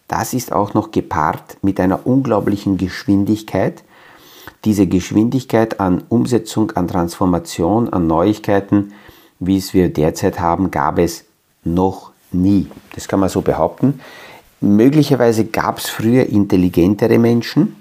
das 0.07 0.33
ist 0.33 0.51
auch 0.51 0.73
noch 0.73 0.91
gepaart 0.91 1.57
mit 1.61 1.79
einer 1.79 2.05
unglaublichen 2.05 2.77
Geschwindigkeit. 2.77 3.83
Diese 4.63 4.87
Geschwindigkeit 4.87 5.79
an 5.79 6.03
Umsetzung, 6.09 6.71
an 6.71 6.87
Transformation, 6.87 7.89
an 7.89 8.07
Neuigkeiten, 8.07 8.93
wie 9.39 9.57
es 9.57 9.73
wir 9.73 9.91
derzeit 9.91 10.39
haben, 10.39 10.71
gab 10.71 10.99
es 10.99 11.25
noch 11.63 12.11
nie. 12.31 12.67
Das 12.93 13.07
kann 13.07 13.19
man 13.19 13.29
so 13.29 13.41
behaupten. 13.41 13.99
Möglicherweise 14.61 15.45
gab 15.45 15.79
es 15.79 15.89
früher 15.89 16.27
intelligentere 16.27 17.19
Menschen, 17.19 17.75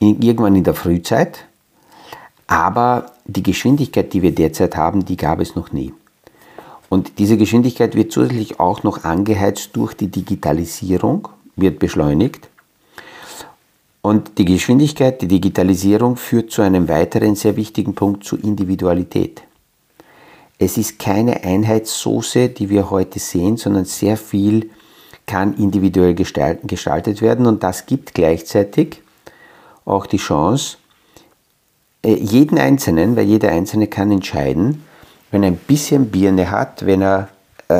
irgendwann 0.00 0.56
in 0.56 0.64
der 0.64 0.74
Frühzeit, 0.74 1.44
aber 2.46 3.12
die 3.24 3.42
Geschwindigkeit, 3.42 4.12
die 4.12 4.22
wir 4.22 4.34
derzeit 4.34 4.76
haben, 4.76 5.04
die 5.04 5.16
gab 5.16 5.40
es 5.40 5.54
noch 5.54 5.72
nie. 5.72 5.92
Und 6.88 7.18
diese 7.18 7.36
Geschwindigkeit 7.36 7.94
wird 7.94 8.12
zusätzlich 8.12 8.60
auch 8.60 8.82
noch 8.82 9.04
angeheizt 9.04 9.70
durch 9.74 9.94
die 9.94 10.08
Digitalisierung, 10.08 11.28
wird 11.56 11.78
beschleunigt. 11.78 12.48
Und 14.00 14.38
die 14.38 14.44
Geschwindigkeit, 14.44 15.20
die 15.20 15.28
Digitalisierung 15.28 16.16
führt 16.16 16.50
zu 16.50 16.62
einem 16.62 16.88
weiteren 16.88 17.34
sehr 17.34 17.56
wichtigen 17.56 17.94
Punkt, 17.94 18.24
zur 18.24 18.42
Individualität. 18.42 19.42
Es 20.58 20.78
ist 20.78 20.98
keine 20.98 21.44
Einheitssoße, 21.44 22.48
die 22.48 22.70
wir 22.70 22.90
heute 22.90 23.18
sehen, 23.18 23.56
sondern 23.56 23.84
sehr 23.84 24.16
viel 24.16 24.70
kann 25.26 25.54
individuell 25.54 26.14
gestaltet 26.14 27.20
werden 27.20 27.46
und 27.46 27.62
das 27.62 27.86
gibt 27.86 28.14
gleichzeitig 28.14 29.02
auch 29.84 30.06
die 30.06 30.16
Chance, 30.16 30.78
äh, 32.02 32.14
jeden 32.14 32.58
Einzelnen, 32.58 33.14
weil 33.14 33.26
jeder 33.26 33.50
Einzelne 33.50 33.88
kann 33.88 34.10
entscheiden, 34.10 34.84
wenn 35.30 35.42
er 35.42 35.48
ein 35.48 35.56
bisschen 35.56 36.10
Birne 36.10 36.50
hat, 36.50 36.86
wenn 36.86 37.02
er 37.02 37.28
äh, 37.68 37.74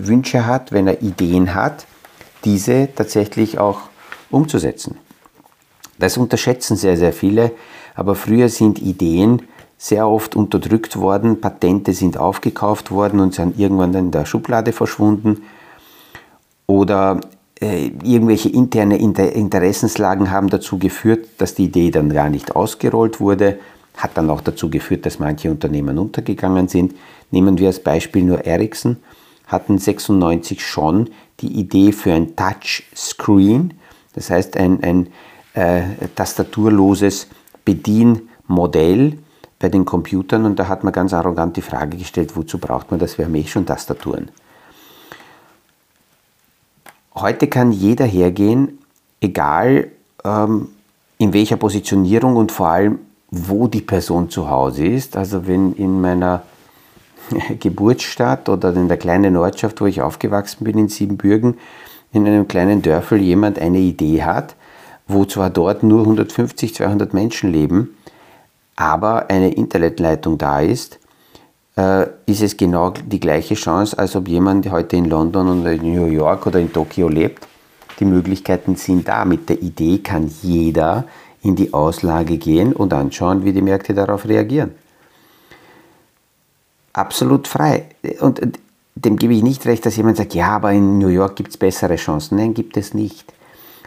Wünsche 0.00 0.46
hat, 0.46 0.72
wenn 0.72 0.86
er 0.86 1.02
Ideen 1.02 1.54
hat, 1.54 1.86
diese 2.44 2.88
tatsächlich 2.94 3.58
auch 3.58 3.80
umzusetzen. 4.30 4.96
Das 5.98 6.16
unterschätzen 6.16 6.76
sehr, 6.76 6.96
sehr 6.96 7.12
viele, 7.12 7.52
aber 7.94 8.14
früher 8.14 8.48
sind 8.48 8.80
Ideen 8.80 9.42
sehr 9.78 10.08
oft 10.08 10.34
unterdrückt 10.34 10.96
worden, 10.96 11.40
Patente 11.40 11.92
sind 11.92 12.16
aufgekauft 12.16 12.90
worden 12.90 13.20
und 13.20 13.34
sind 13.34 13.58
irgendwann 13.58 13.94
in 13.94 14.10
der 14.10 14.24
Schublade 14.24 14.72
verschwunden 14.72 15.42
oder 16.66 17.20
äh, 17.60 17.86
irgendwelche 18.02 18.48
interne 18.48 18.96
Inter 18.98 19.32
Interessenslagen 19.32 20.30
haben 20.30 20.48
dazu 20.48 20.78
geführt, 20.78 21.28
dass 21.38 21.54
die 21.54 21.64
Idee 21.64 21.90
dann 21.90 22.10
gar 22.10 22.30
nicht 22.30 22.56
ausgerollt 22.56 23.20
wurde, 23.20 23.58
hat 23.96 24.16
dann 24.16 24.30
auch 24.30 24.40
dazu 24.40 24.70
geführt, 24.70 25.06
dass 25.06 25.18
manche 25.18 25.50
Unternehmen 25.50 25.98
untergegangen 25.98 26.68
sind. 26.68 26.94
Nehmen 27.30 27.58
wir 27.58 27.68
als 27.68 27.80
Beispiel 27.80 28.22
nur 28.24 28.44
Ericsson, 28.44 28.96
hatten 29.46 29.78
96 29.78 30.64
schon 30.64 31.10
die 31.40 31.58
Idee 31.58 31.92
für 31.92 32.12
ein 32.12 32.36
Touchscreen, 32.36 33.74
das 34.14 34.30
heißt 34.30 34.56
ein, 34.56 34.82
ein 34.82 35.08
äh, 35.54 36.08
tastaturloses 36.14 37.28
Bedienmodell 37.64 39.18
bei 39.58 39.68
den 39.68 39.84
Computern 39.84 40.44
und 40.44 40.58
da 40.58 40.68
hat 40.68 40.84
man 40.84 40.92
ganz 40.92 41.12
arrogant 41.12 41.56
die 41.56 41.62
Frage 41.62 41.96
gestellt, 41.96 42.36
wozu 42.36 42.58
braucht 42.58 42.90
man 42.90 43.00
das? 43.00 43.18
Wir 43.18 43.24
haben 43.24 43.34
eh 43.34 43.46
schon 43.46 43.66
Tastaturen. 43.66 44.30
Heute 47.14 47.46
kann 47.46 47.70
jeder 47.70 48.04
hergehen, 48.04 48.78
egal 49.20 49.88
ähm, 50.24 50.68
in 51.18 51.32
welcher 51.32 51.56
Positionierung 51.56 52.36
und 52.36 52.50
vor 52.50 52.68
allem, 52.68 52.98
wo 53.34 53.66
die 53.66 53.80
Person 53.80 54.30
zu 54.30 54.48
Hause 54.48 54.86
ist. 54.86 55.16
Also 55.16 55.46
wenn 55.46 55.74
in 55.74 56.00
meiner 56.00 56.42
Geburtsstadt 57.60 58.48
oder 58.48 58.72
in 58.74 58.88
der 58.88 58.96
kleinen 58.96 59.36
Ortschaft, 59.36 59.80
wo 59.80 59.86
ich 59.86 60.02
aufgewachsen 60.02 60.64
bin, 60.64 60.78
in 60.78 60.88
Siebenbürgen, 60.88 61.58
in 62.12 62.26
einem 62.26 62.46
kleinen 62.46 62.80
Dörfel 62.82 63.20
jemand 63.20 63.58
eine 63.58 63.78
Idee 63.78 64.22
hat, 64.22 64.54
wo 65.08 65.24
zwar 65.24 65.50
dort 65.50 65.82
nur 65.82 66.00
150, 66.00 66.74
200 66.74 67.12
Menschen 67.12 67.52
leben, 67.52 67.96
aber 68.76 69.30
eine 69.30 69.52
Internetleitung 69.52 70.38
da 70.38 70.60
ist, 70.60 70.98
äh, 71.76 72.06
ist 72.26 72.42
es 72.42 72.56
genau 72.56 72.90
die 72.90 73.20
gleiche 73.20 73.54
Chance, 73.54 73.98
als 73.98 74.14
ob 74.16 74.28
jemand 74.28 74.70
heute 74.70 74.96
in 74.96 75.06
London 75.06 75.60
oder 75.60 75.72
in 75.72 75.82
New 75.82 76.06
York 76.06 76.46
oder 76.46 76.60
in 76.60 76.72
Tokio 76.72 77.08
lebt. 77.08 77.46
Die 78.00 78.04
Möglichkeiten 78.04 78.76
sind 78.76 79.06
da. 79.06 79.24
Mit 79.24 79.48
der 79.48 79.62
Idee 79.62 79.98
kann 79.98 80.30
jeder 80.42 81.04
in 81.44 81.54
die 81.56 81.72
Auslage 81.74 82.38
gehen 82.38 82.72
und 82.72 82.92
anschauen, 82.92 83.44
wie 83.44 83.52
die 83.52 83.62
Märkte 83.62 83.94
darauf 83.94 84.26
reagieren. 84.26 84.72
Absolut 86.94 87.46
frei. 87.46 87.86
Und 88.20 88.40
dem 88.94 89.16
gebe 89.16 89.34
ich 89.34 89.42
nicht 89.42 89.66
recht, 89.66 89.84
dass 89.84 89.96
jemand 89.96 90.16
sagt, 90.16 90.34
ja, 90.34 90.48
aber 90.48 90.72
in 90.72 90.98
New 90.98 91.08
York 91.08 91.36
gibt 91.36 91.50
es 91.50 91.56
bessere 91.58 91.96
Chancen. 91.96 92.38
Nein, 92.38 92.54
gibt 92.54 92.76
es 92.76 92.94
nicht. 92.94 93.32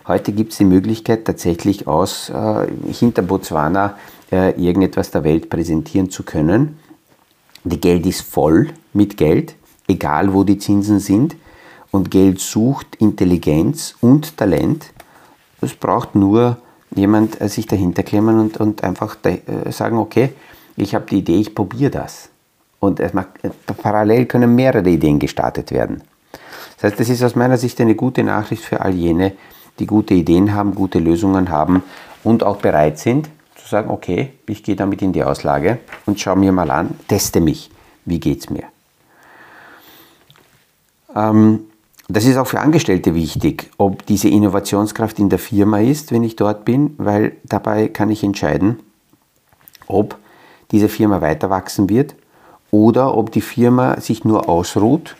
Heute 0.05 0.33
gibt 0.33 0.51
es 0.51 0.59
die 0.59 0.65
Möglichkeit, 0.65 1.25
tatsächlich 1.25 1.87
aus 1.87 2.29
äh, 2.29 2.67
hinter 2.91 3.23
Botswana 3.23 3.97
äh, 4.31 4.51
irgendetwas 4.51 5.09
der 5.09 5.23
Welt 5.23 5.49
präsentieren 5.49 6.11
zu 6.11 6.23
können. 6.23 6.77
Die 7.63 7.81
Geld 7.81 8.05
ist 8.05 8.21
voll 8.21 8.69
mit 8.93 9.17
Geld, 9.17 9.55
egal 9.87 10.33
wo 10.33 10.43
die 10.43 10.59
Zinsen 10.59 10.99
sind. 10.99 11.35
Und 11.89 12.11
Geld 12.11 12.39
sucht 12.39 12.97
Intelligenz 12.97 13.95
und 13.99 14.37
Talent. 14.37 14.93
Es 15.61 15.73
braucht 15.73 16.13
nur 16.13 16.57
jemand 16.91 17.39
äh, 17.41 17.49
sich 17.49 17.67
dahinter 17.67 18.03
klemmen 18.03 18.39
und, 18.39 18.57
und 18.57 18.83
einfach 18.83 19.15
da, 19.15 19.29
äh, 19.29 19.71
sagen, 19.71 19.97
okay, 19.97 20.29
ich 20.75 20.95
habe 20.95 21.05
die 21.05 21.19
Idee, 21.19 21.39
ich 21.39 21.55
probiere 21.55 21.91
das. 21.91 22.29
Und 22.79 23.01
macht, 23.13 23.43
äh, 23.43 23.49
parallel 23.81 24.25
können 24.25 24.53
mehrere 24.55 24.89
Ideen 24.89 25.19
gestartet 25.19 25.71
werden. 25.71 26.03
Das 26.75 26.91
heißt, 26.91 26.99
das 26.99 27.09
ist 27.09 27.23
aus 27.23 27.35
meiner 27.35 27.57
Sicht 27.57 27.81
eine 27.81 27.95
gute 27.95 28.23
Nachricht 28.23 28.63
für 28.63 28.81
all 28.81 28.93
jene, 28.93 29.33
die 29.79 29.87
gute 29.87 30.13
Ideen 30.13 30.53
haben, 30.53 30.75
gute 30.75 30.99
Lösungen 30.99 31.49
haben 31.49 31.83
und 32.23 32.43
auch 32.43 32.57
bereit 32.57 32.99
sind 32.99 33.29
zu 33.55 33.67
sagen, 33.67 33.89
okay, 33.89 34.33
ich 34.47 34.63
gehe 34.63 34.75
damit 34.75 35.01
in 35.01 35.11
die 35.11 35.23
Auslage 35.23 35.79
und 36.05 36.19
schaue 36.19 36.37
mir 36.37 36.51
mal 36.51 36.71
an, 36.71 36.97
teste 37.07 37.41
mich, 37.41 37.69
wie 38.05 38.19
geht 38.19 38.39
es 38.39 38.49
mir. 38.49 38.63
Ähm, 41.15 41.66
das 42.07 42.25
ist 42.25 42.37
auch 42.37 42.47
für 42.47 42.61
Angestellte 42.61 43.15
wichtig, 43.15 43.69
ob 43.77 44.05
diese 44.05 44.29
Innovationskraft 44.29 45.19
in 45.19 45.29
der 45.29 45.39
Firma 45.39 45.79
ist, 45.79 46.11
wenn 46.11 46.23
ich 46.23 46.37
dort 46.37 46.63
bin, 46.63 46.95
weil 46.97 47.33
dabei 47.43 47.89
kann 47.89 48.09
ich 48.09 48.23
entscheiden, 48.23 48.79
ob 49.87 50.17
diese 50.71 50.87
Firma 50.87 51.21
weiter 51.21 51.49
wachsen 51.49 51.89
wird 51.89 52.15
oder 52.71 53.15
ob 53.17 53.31
die 53.31 53.41
Firma 53.41 53.99
sich 53.99 54.23
nur 54.23 54.47
ausruht 54.47 55.15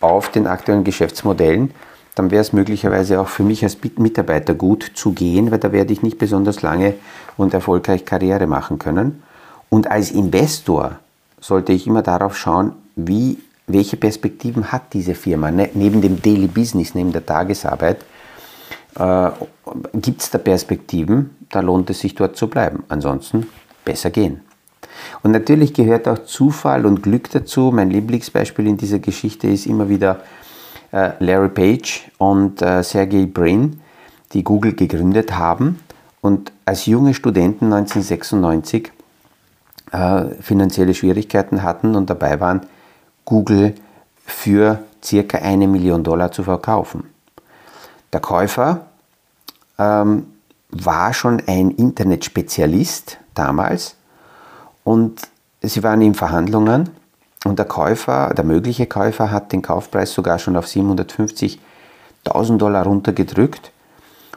auf 0.00 0.30
den 0.30 0.46
aktuellen 0.46 0.84
Geschäftsmodellen. 0.84 1.72
Dann 2.14 2.30
wäre 2.30 2.42
es 2.42 2.52
möglicherweise 2.52 3.18
auch 3.20 3.28
für 3.28 3.42
mich 3.42 3.62
als 3.62 3.78
Mitarbeiter 3.96 4.54
gut 4.54 4.92
zu 4.94 5.12
gehen, 5.12 5.50
weil 5.50 5.58
da 5.58 5.72
werde 5.72 5.94
ich 5.94 6.02
nicht 6.02 6.18
besonders 6.18 6.60
lange 6.60 6.94
und 7.38 7.54
erfolgreich 7.54 8.04
Karriere 8.04 8.46
machen 8.46 8.78
können. 8.78 9.22
Und 9.70 9.90
als 9.90 10.10
Investor 10.10 10.98
sollte 11.40 11.72
ich 11.72 11.86
immer 11.86 12.02
darauf 12.02 12.36
schauen, 12.36 12.72
wie 12.96 13.38
welche 13.72 13.96
Perspektiven 13.96 14.72
hat 14.72 14.92
diese 14.92 15.14
Firma 15.14 15.50
ne, 15.50 15.70
neben 15.74 16.00
dem 16.00 16.20
Daily 16.20 16.46
Business, 16.46 16.94
neben 16.94 17.12
der 17.12 17.24
Tagesarbeit? 17.24 18.04
Äh, 18.98 19.30
Gibt 19.94 20.22
es 20.22 20.30
da 20.30 20.38
Perspektiven? 20.38 21.36
Da 21.50 21.60
lohnt 21.60 21.90
es 21.90 22.00
sich 22.00 22.14
dort 22.14 22.36
zu 22.36 22.48
bleiben. 22.48 22.84
Ansonsten 22.88 23.46
besser 23.84 24.10
gehen. 24.10 24.40
Und 25.22 25.32
natürlich 25.32 25.72
gehört 25.74 26.08
auch 26.08 26.18
Zufall 26.18 26.86
und 26.86 27.02
Glück 27.02 27.30
dazu. 27.30 27.70
Mein 27.72 27.90
Lieblingsbeispiel 27.90 28.66
in 28.66 28.76
dieser 28.76 28.98
Geschichte 28.98 29.48
ist 29.48 29.66
immer 29.66 29.88
wieder 29.88 30.20
äh, 30.92 31.12
Larry 31.18 31.48
Page 31.48 32.10
und 32.18 32.62
äh, 32.62 32.82
Sergey 32.82 33.26
Brin, 33.26 33.80
die 34.32 34.44
Google 34.44 34.74
gegründet 34.74 35.36
haben 35.36 35.80
und 36.20 36.52
als 36.64 36.86
junge 36.86 37.14
Studenten 37.14 37.72
1996 37.72 38.92
äh, 39.92 40.24
finanzielle 40.40 40.94
Schwierigkeiten 40.94 41.62
hatten 41.62 41.94
und 41.96 42.08
dabei 42.08 42.40
waren, 42.40 42.62
Google 43.24 43.74
für 44.24 44.82
circa 45.02 45.38
eine 45.38 45.66
Million 45.66 46.04
Dollar 46.04 46.32
zu 46.32 46.42
verkaufen. 46.42 47.04
Der 48.12 48.20
Käufer 48.20 48.86
ähm, 49.78 50.26
war 50.70 51.12
schon 51.12 51.42
ein 51.46 51.70
Internetspezialist 51.70 53.18
damals 53.34 53.96
und 54.84 55.20
sie 55.60 55.82
waren 55.82 56.02
in 56.02 56.14
Verhandlungen 56.14 56.90
und 57.44 57.58
der 57.58 57.66
Käufer, 57.66 58.34
der 58.34 58.44
mögliche 58.44 58.86
Käufer 58.86 59.30
hat 59.30 59.52
den 59.52 59.62
Kaufpreis 59.62 60.12
sogar 60.12 60.38
schon 60.38 60.56
auf 60.56 60.66
750.000 60.66 62.56
Dollar 62.56 62.84
runtergedrückt. 62.84 63.72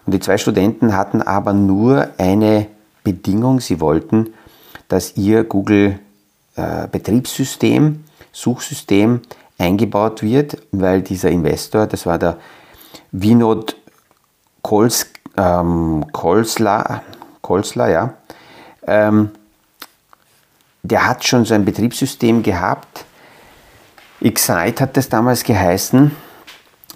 Und 0.05 0.13
die 0.13 0.19
zwei 0.19 0.37
Studenten 0.37 0.95
hatten 0.95 1.21
aber 1.21 1.53
nur 1.53 2.09
eine 2.17 2.67
Bedingung, 3.03 3.59
sie 3.59 3.79
wollten, 3.79 4.33
dass 4.87 5.17
ihr 5.17 5.43
Google 5.43 5.99
äh, 6.55 6.87
Betriebssystem 6.91 8.03
Suchsystem 8.35 9.21
eingebaut 9.57 10.21
wird, 10.21 10.57
weil 10.71 11.01
dieser 11.01 11.29
Investor, 11.29 11.87
das 11.87 12.05
war 12.05 12.19
der 12.19 12.37
Vinod 13.13 13.77
Kols, 14.61 15.07
ähm, 15.37 16.05
Kolsla, 16.11 17.01
Kolsla, 17.41 17.89
ja, 17.89 18.13
ähm, 18.85 19.31
der 20.83 21.07
hat 21.07 21.23
schon 21.23 21.45
so 21.45 21.53
ein 21.53 21.63
Betriebssystem 21.63 22.43
gehabt. 22.43 23.05
Excite 24.19 24.83
hat 24.83 24.97
das 24.97 25.07
damals 25.07 25.43
geheißen. 25.43 26.11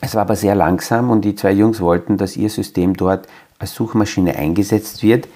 Es 0.02 0.15
war 0.15 0.23
aber 0.23 0.36
sehr 0.36 0.56
langsam 0.56 1.10
und 1.10 1.21
die 1.21 1.36
zwei 1.36 1.52
Jungs 1.52 1.80
wollten, 1.80 2.17
dass 2.17 2.36
ihr 2.36 2.49
System 2.49 2.95
dort 2.97 3.28
als 3.60 3.73
Suchmaschine 3.73 4.36
eingesetzt 4.36 5.04
wird, 5.04 5.28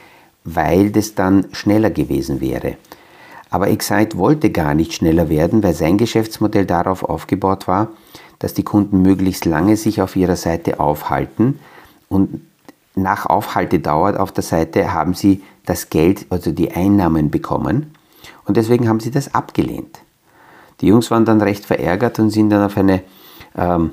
weil 0.44 0.92
das 0.92 1.16
dann 1.16 1.48
schneller 1.54 1.90
gewesen 1.90 2.42
wäre. 2.42 2.76
Aber 3.54 3.68
Excite 3.68 4.18
wollte 4.18 4.50
gar 4.50 4.74
nicht 4.74 4.94
schneller 4.94 5.30
werden, 5.30 5.62
weil 5.62 5.76
sein 5.76 6.00
Geschäftsmodell 6.00 6.66
darauf 6.66 7.04
aufgebaut 7.04 7.68
war, 7.68 7.90
dass 8.40 8.56
die 8.56 8.64
Kunden 8.64 9.04
möglichst 9.04 9.46
lange 9.46 9.78
sich 9.78 10.02
auf 10.02 10.16
ihrer 10.16 10.36
Seite 10.36 10.80
aufhalten 10.80 11.60
und 12.10 12.42
nach 12.96 13.28
Aufhaltedauer 13.28 14.20
auf 14.20 14.32
der 14.32 14.44
Seite 14.44 14.92
haben 14.92 15.14
sie 15.14 15.44
das 15.68 15.92
Geld, 15.92 16.26
also 16.32 16.52
die 16.52 16.72
Einnahmen 16.72 17.30
bekommen 17.30 17.94
und 18.46 18.58
deswegen 18.58 18.90
haben 18.90 19.00
sie 19.00 19.12
das 19.12 19.36
abgelehnt. 19.36 20.00
Die 20.82 20.88
Jungs 20.88 21.12
waren 21.12 21.24
dann 21.24 21.40
recht 21.40 21.64
verärgert 21.64 22.18
und 22.18 22.32
sind 22.32 22.50
dann 22.50 22.64
auf 22.64 22.76
eine 22.76 23.04
ähm, 23.56 23.92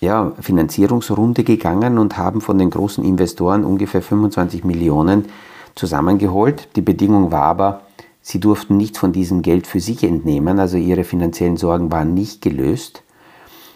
ja, 0.00 0.32
Finanzierungsrunde 0.40 1.44
gegangen 1.44 1.98
und 1.98 2.18
haben 2.18 2.40
von 2.40 2.58
den 2.58 2.70
großen 2.70 3.04
Investoren 3.04 3.64
ungefähr 3.64 4.02
25 4.02 4.64
Millionen 4.64 5.26
zusammengeholt. 5.76 6.70
Die 6.74 6.82
Bedingung 6.82 7.30
war 7.30 7.44
aber, 7.44 7.82
Sie 8.28 8.40
durften 8.40 8.76
nichts 8.76 8.98
von 8.98 9.12
diesem 9.12 9.40
Geld 9.40 9.68
für 9.68 9.78
sich 9.78 10.02
entnehmen, 10.02 10.58
also 10.58 10.76
ihre 10.76 11.04
finanziellen 11.04 11.56
Sorgen 11.56 11.92
waren 11.92 12.12
nicht 12.12 12.42
gelöst. 12.42 13.04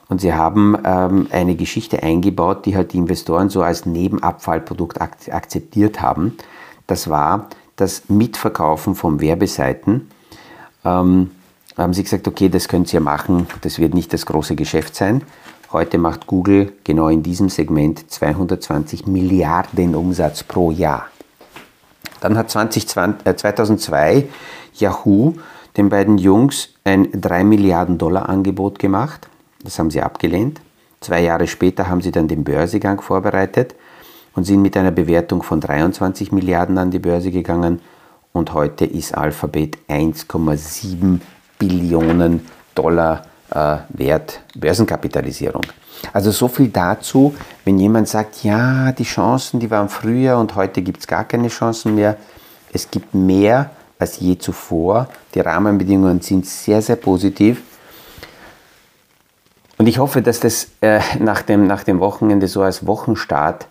Und 0.09 0.21
sie 0.21 0.35
haben 0.35 0.77
ähm, 0.85 1.29
eine 1.31 1.55
Geschichte 1.55 2.03
eingebaut, 2.03 2.67
die 2.67 2.75
halt 2.75 2.93
die 2.93 2.97
Investoren 2.99 3.49
so 3.49 3.63
als 3.63 3.87
Nebenabfallprodukt 3.87 5.01
ak 5.01 5.19
akzeptiert 5.31 6.03
haben. 6.03 6.37
Das 6.89 7.09
war 7.09 7.49
das 7.77 8.09
Mitverkaufen 8.09 8.97
von 8.97 9.21
Werbeseiten. 9.21 10.09
Ähm, 10.85 11.31
haben 11.77 11.95
sie 11.95 12.03
gesagt, 12.03 12.27
okay, 12.27 12.49
das 12.49 12.67
könnt 12.67 12.93
ihr 12.93 13.01
machen, 13.01 13.47
das 13.61 13.79
wird 13.79 13.95
nicht 13.95 14.13
das 14.13 14.27
große 14.27 14.57
Geschäft 14.57 14.97
sein. 14.97 15.23
Heute 15.71 15.97
macht 15.97 16.27
Google 16.27 16.73
genau 16.83 17.07
in 17.07 17.23
diesem 17.23 17.51
Segment 17.51 18.11
220 18.11 19.07
Milliarden 19.07 19.95
Umsatz 19.95 20.43
pro 20.43 20.73
Jahr. 20.73 21.07
Dann 22.21 22.37
hat 22.37 22.51
2020, 22.51 23.27
äh, 23.27 23.37
2002 23.37 24.29
Yahoo 24.75 25.35
den 25.77 25.89
beiden 25.89 26.19
Jungs 26.19 26.71
ein 26.85 27.09
3 27.13 27.45
Milliarden 27.45 27.99
Dollar 27.99 28.29
Angebot 28.29 28.79
gemacht. 28.79 29.29
Das 29.63 29.79
haben 29.79 29.91
sie 29.91 30.03
abgelehnt. 30.03 30.61
Zwei 31.01 31.23
Jahre 31.23 31.47
später 31.47 31.89
haben 31.89 32.03
sie 32.03 32.13
dann 32.13 32.29
den 32.29 32.45
Börsegang 32.45 33.01
vorbereitet 33.01 33.75
und 34.35 34.45
sind 34.45 34.63
mit 34.63 34.77
einer 34.77 34.91
Bewertung 34.91 35.43
von 35.43 35.61
23 35.61 36.33
Milliarden 36.33 36.79
an 36.79 36.91
die 36.91 36.99
Börse 36.99 37.31
gegangen. 37.31 37.81
Und 38.33 38.53
heute 38.53 38.85
ist 38.85 39.17
Alphabet 39.17 39.79
1,7 39.89 41.21
Billionen 41.59 42.47
Dollar 42.75 43.23
äh, 43.51 43.77
wert, 43.91 44.41
Börsenkapitalisierung. 44.55 45.63
Also 46.13 46.31
so 46.31 46.49
viel 46.49 46.69
dazu, 46.69 47.35
wenn 47.65 47.79
jemand 47.79 48.09
sagt, 48.09 48.43
ja, 48.43 48.93
die 48.93 49.05
Chancen, 49.05 49.61
die 49.61 49.71
waren 49.71 49.89
früher 49.89 50.39
und 50.39 50.55
heute 50.55 50.83
gibt 50.83 51.01
es 51.01 51.07
gar 51.07 51.25
keine 51.25 51.49
Chancen 51.49 51.95
mehr. 51.95 52.17
Es 52.73 52.91
gibt 52.91 53.15
mehr 53.15 53.71
als 53.99 54.19
je 54.19 54.39
zuvor. 54.39 55.09
Die 55.35 55.41
Rahmenbedingungen 55.41 56.21
sind 56.21 56.47
sehr, 56.47 56.81
sehr 56.81 56.97
positiv. 56.97 57.63
Und 59.79 59.87
ich 59.87 59.99
hoffe, 59.99 60.23
dass 60.23 60.41
das 60.41 60.69
äh, 60.81 61.01
nach, 61.19 61.43
dem, 61.43 61.67
nach 61.67 61.85
dem 61.85 62.01
Wochenende 62.01 62.49
so 62.49 62.63
als 62.63 62.87
Wochenstart 62.87 63.67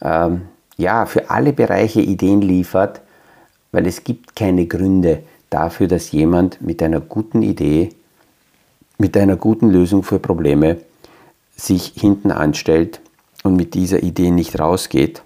ähm, 0.00 0.42
ja, 0.76 1.06
für 1.06 1.30
alle 1.30 1.52
Bereiche 1.52 2.00
Ideen 2.00 2.40
liefert, 2.40 3.00
weil 3.72 3.86
es 3.86 4.04
gibt 4.04 4.34
keine 4.36 4.66
Gründe 4.66 5.22
dafür, 5.50 5.88
dass 5.88 6.12
jemand 6.12 6.60
mit 6.62 6.82
einer 6.82 7.00
guten 7.00 7.42
Idee, 7.42 7.90
mit 9.00 9.16
einer 9.16 9.36
guten 9.36 9.70
Lösung 9.70 10.02
für 10.02 10.18
Probleme 10.18 10.76
sich 11.56 11.94
hinten 11.96 12.30
anstellt 12.30 13.00
und 13.42 13.56
mit 13.56 13.72
dieser 13.74 14.02
Idee 14.02 14.30
nicht 14.30 14.60
rausgeht. 14.60 15.22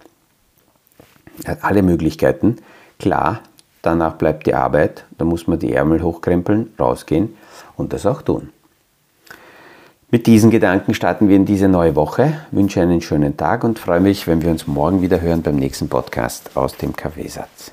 Hat 1.45 1.65
alle 1.65 1.83
Möglichkeiten. 1.83 2.57
Klar, 3.01 3.41
danach 3.83 4.15
bleibt 4.15 4.47
die 4.47 4.55
Arbeit, 4.55 5.05
da 5.19 5.25
muss 5.25 5.49
man 5.49 5.59
die 5.59 5.73
Ärmel 5.73 6.03
hochkrempeln, 6.03 6.73
rausgehen 6.79 7.35
und 7.77 7.93
das 7.93 8.07
auch 8.07 8.23
tun. 8.23 8.51
Mit 10.13 10.29
diesen 10.29 10.53
Gedanken 10.53 10.95
starten 10.95 11.29
wir 11.29 11.35
in 11.35 11.45
diese 11.45 11.67
neue 11.67 11.97
Woche. 11.97 12.43
Ich 12.53 12.57
wünsche 12.57 12.81
einen 12.81 13.01
schönen 13.01 13.37
Tag 13.37 13.65
und 13.65 13.81
freue 13.81 13.99
mich, 13.99 14.29
wenn 14.29 14.43
wir 14.43 14.51
uns 14.53 14.69
morgen 14.69 15.03
wieder 15.03 15.21
hören 15.21 15.43
beim 15.43 15.57
nächsten 15.57 15.89
Podcast 15.89 16.57
aus 16.57 16.77
dem 16.77 16.95
Kaffeesatz. 16.95 17.73